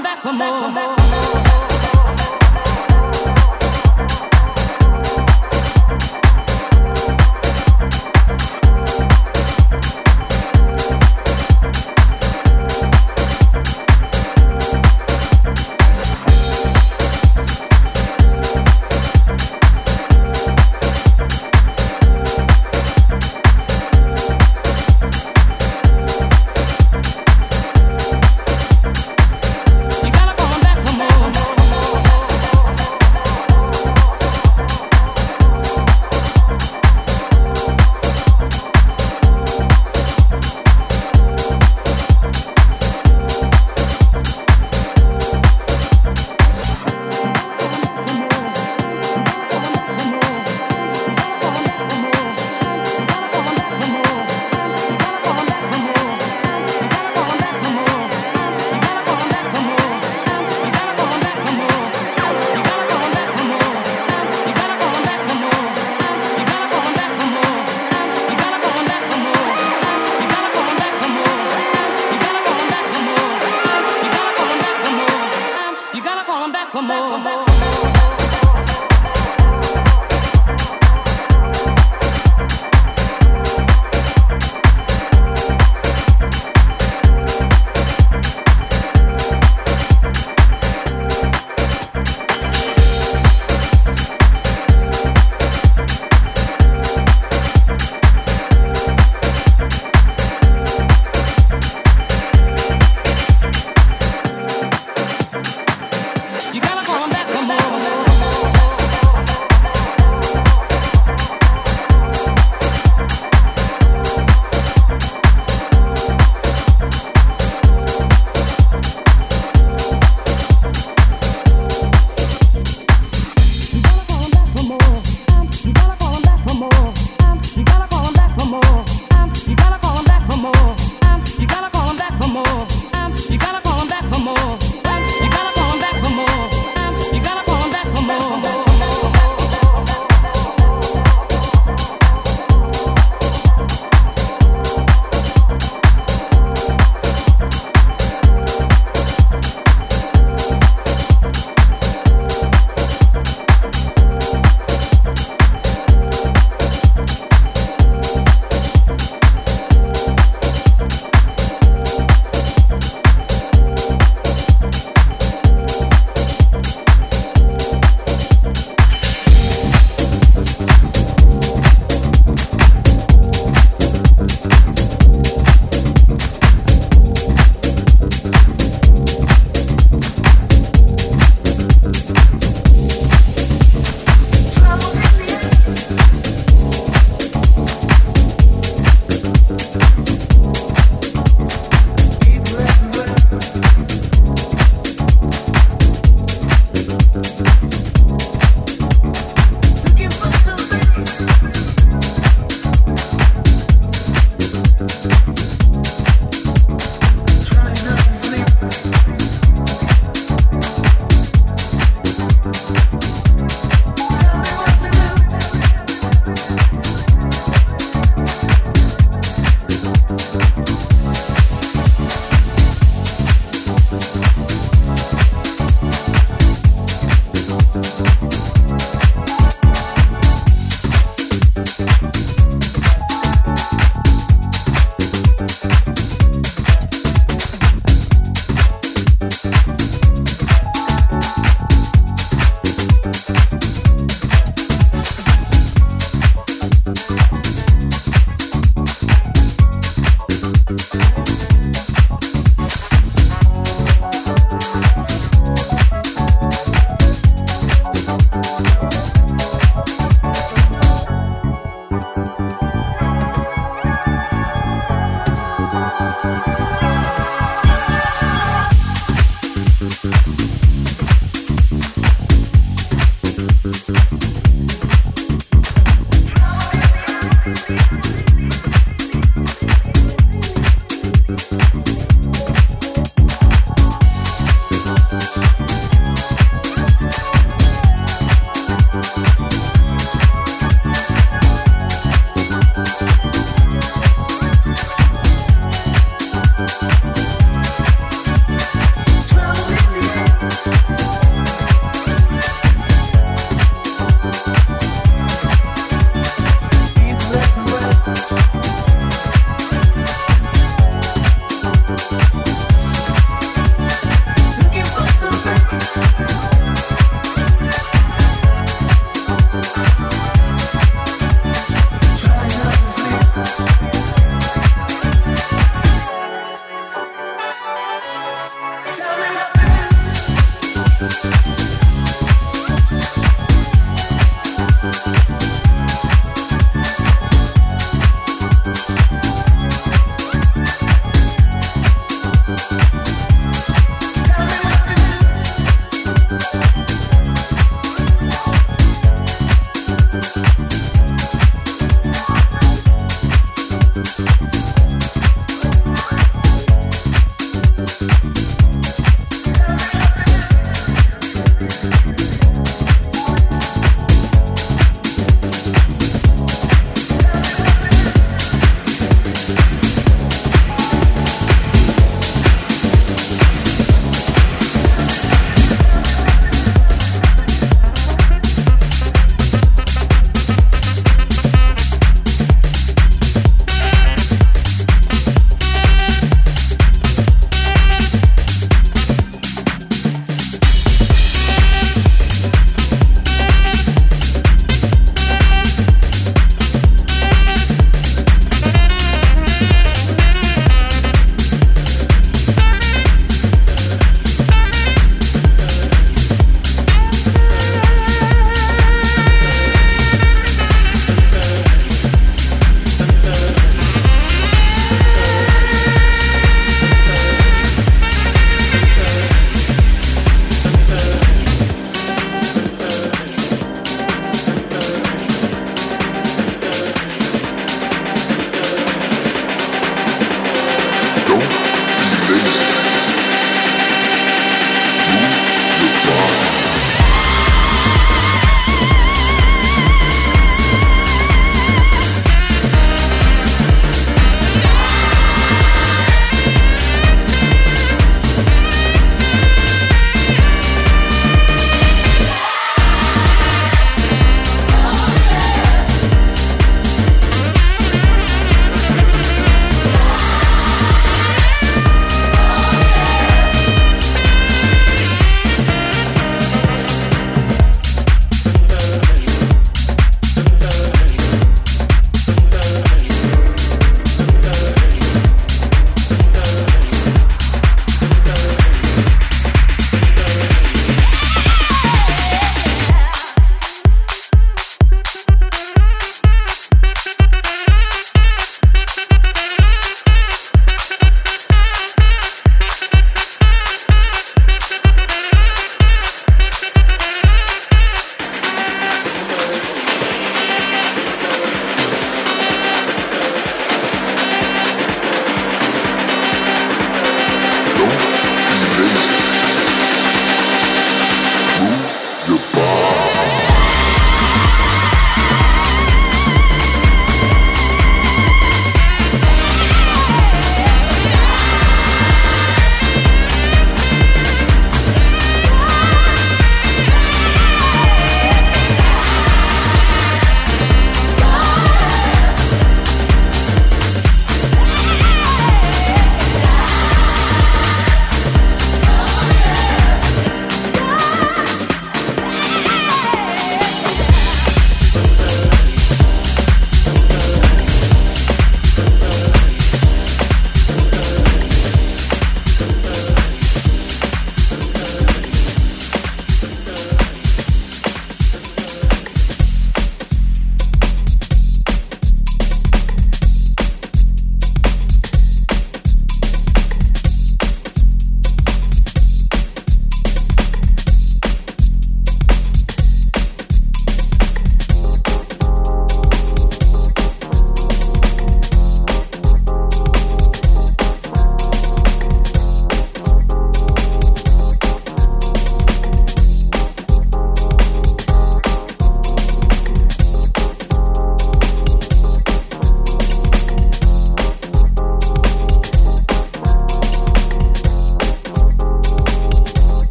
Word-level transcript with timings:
back 0.00 0.22
for 0.22 0.32
more. 0.32 1.51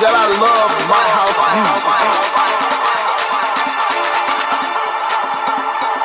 said 0.00 0.14
I 0.14 0.28
love 0.40 0.72
my 0.88 1.06
house 1.18 1.42
music. 1.60 1.96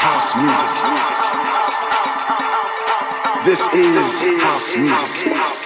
House 0.04 0.32
music. 0.36 0.74
This 3.46 3.62
is 3.74 4.08
house 4.44 4.76
music. 4.76 5.65